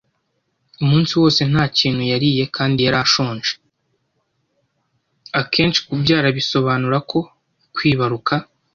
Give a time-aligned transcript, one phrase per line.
[5.39, 7.19] Akenshi kubyara bisonurako
[7.75, 8.33] kwibaruka